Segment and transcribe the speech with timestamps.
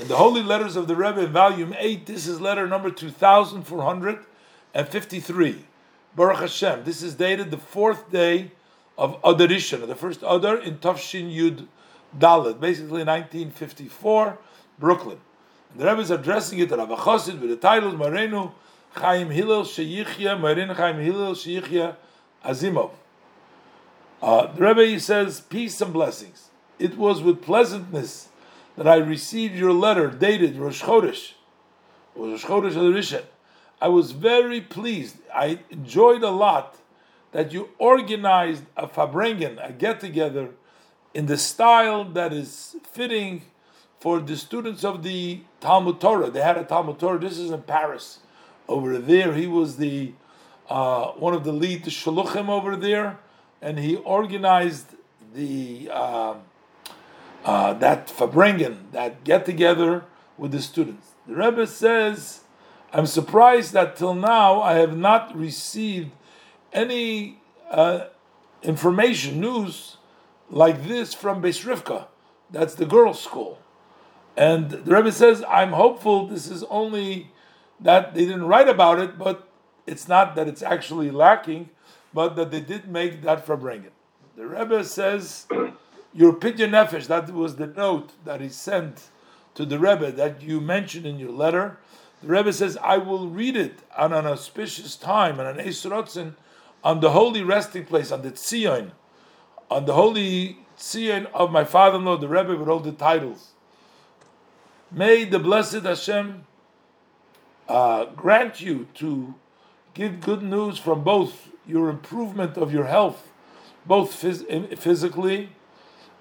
[0.00, 5.64] In the Holy Letters of the Rebbe, volume 8, this is letter number 2453.
[6.16, 6.84] Baruch Hashem.
[6.84, 8.52] This is dated the fourth day
[8.96, 11.66] of Adar Rishon, the first Adar in Tav Shin Yud
[12.18, 14.38] Dalet, basically 1954,
[14.78, 15.20] Brooklyn.
[15.72, 18.50] And the Rebbe is addressing it to Rav Chosid with the title Marenu
[18.92, 21.96] Chaim Hillel Sheyichya, Marin Chaim Hillel Sheyichya
[22.42, 22.92] Azimov.
[24.22, 26.48] Uh, the Rebbe says, Peace and blessings.
[26.78, 28.30] It was with pleasantness
[28.76, 31.32] that I received your letter dated Rosh Chodesh,
[32.14, 33.24] Rosh Chodesh Rishon.
[33.80, 35.16] I was very pleased.
[35.34, 36.78] I enjoyed a lot
[37.32, 40.50] that you organized a Farbrengen, a get together,
[41.14, 43.42] in the style that is fitting
[44.00, 46.30] for the students of the Talmud Torah.
[46.30, 47.18] They had a Talmud Torah.
[47.18, 48.20] This is in Paris.
[48.68, 50.12] Over there, he was the
[50.68, 53.18] uh, one of the lead shaluchim over there,
[53.60, 54.94] and he organized
[55.34, 55.90] the.
[55.92, 56.34] Uh,
[57.44, 60.04] uh, that Farbrengen, that get together
[60.38, 61.12] with the students.
[61.26, 62.40] The Rebbe says,
[62.92, 66.10] I'm surprised that till now I have not received
[66.72, 67.40] any
[67.70, 68.06] uh,
[68.62, 69.96] information, news
[70.50, 72.06] like this from Beis Rivka.
[72.50, 73.58] That's the girls' school.
[74.36, 77.30] And the Rebbe says, I'm hopeful this is only
[77.80, 79.48] that they didn't write about it, but
[79.86, 81.70] it's not that it's actually lacking,
[82.14, 83.90] but that they did make that Farbrengen.
[84.36, 85.46] The Rebbe says,
[86.14, 89.08] your pidyon nefesh, that was the note that he sent
[89.54, 91.78] to the Rebbe that you mentioned in your letter.
[92.22, 96.34] The Rebbe says, I will read it on an auspicious time, on an Eis Ratzon,
[96.84, 98.92] on the holy resting place, on the Tzion,
[99.70, 103.52] on the holy Tzion of my father-in-law, the Rebbe, with all the titles.
[104.90, 106.44] May the blessed Hashem
[107.68, 109.34] uh, grant you to
[109.94, 113.32] give good news from both your improvement of your health,
[113.86, 115.50] both phys- physically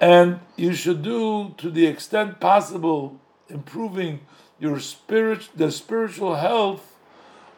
[0.00, 4.20] and you should do to the extent possible improving
[4.58, 6.98] your spirit the spiritual health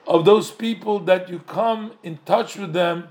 [0.06, 3.08] of those people that you come in touch with them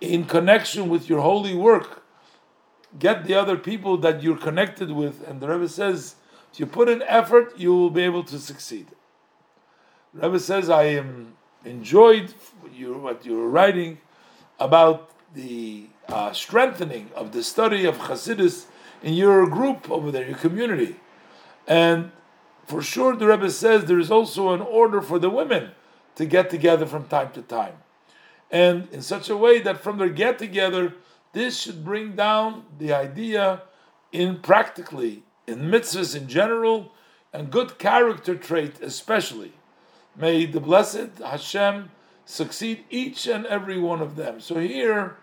[0.00, 2.02] in connection with your holy work.
[2.98, 5.26] Get the other people that you're connected with.
[5.26, 6.16] And the Rebbe says
[6.52, 8.88] if you put in effort you will be able to succeed.
[10.12, 13.98] The Rebbe says I am enjoyed what you're writing
[14.58, 18.66] about the uh, strengthening of the study of Hasidus
[19.02, 20.94] in your group over there, your community.
[21.66, 22.12] And
[22.66, 25.72] for sure, the Rebbe says there is also an order for the women
[26.14, 27.74] to get together from time to time.
[28.48, 30.94] And in such a way that from their get together,
[31.32, 33.62] this should bring down the idea
[34.12, 36.92] in practically, in mitzvahs in general,
[37.32, 39.52] and good character trait especially.
[40.14, 41.90] May the blessed Hashem
[42.24, 44.40] succeed each and every one of them.
[44.40, 45.16] So here,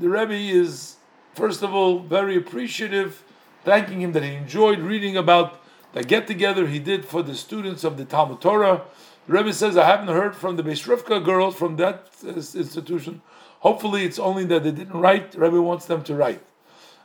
[0.00, 0.96] the Rebbe is,
[1.34, 3.22] first of all, very appreciative,
[3.64, 5.60] thanking him that he enjoyed reading about
[5.92, 8.82] the get together he did for the students of the Talmud Torah.
[9.26, 13.20] The Rebbe says, I haven't heard from the Beis Rivka girls from that uh, institution.
[13.60, 15.32] Hopefully, it's only that they didn't write.
[15.32, 16.42] The Rebbe wants them to write.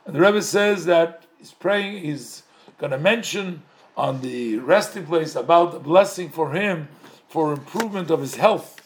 [0.06, 2.44] And the Rebbe says that he's praying, he's
[2.78, 3.62] going to mention
[3.94, 6.88] on the resting place about the blessing for him
[7.28, 8.80] for improvement of his health.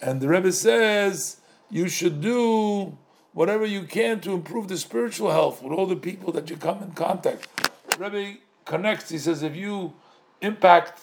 [0.00, 1.38] And the Rebbe says,
[1.70, 2.96] you should do
[3.36, 6.82] whatever you can to improve the spiritual health with all the people that you come
[6.82, 7.46] in contact.
[7.98, 9.92] Rebbe connects, he says, if you
[10.40, 11.02] impact,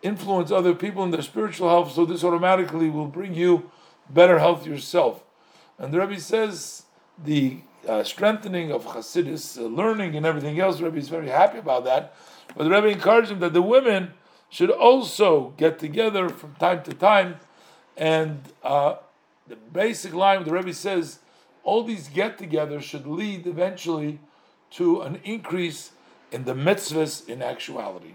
[0.00, 3.72] influence other people in their spiritual health, so this automatically will bring you
[4.08, 5.24] better health yourself.
[5.76, 6.84] And the Rebbe says
[7.18, 7.58] the
[7.88, 12.14] uh, strengthening of Hasidus, uh, learning and everything else, Rebbe is very happy about that.
[12.56, 14.12] But the Rebbe encouraged him that the women
[14.48, 17.40] should also get together from time to time.
[17.96, 18.98] And uh,
[19.48, 21.18] the basic line the Rebbe says,
[21.64, 24.20] all these get-togethers should lead eventually
[24.70, 25.90] to an increase
[26.30, 28.14] in the mitzvahs in actuality.